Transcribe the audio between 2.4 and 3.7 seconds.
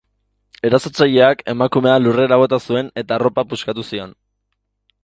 bota zuen eta arropa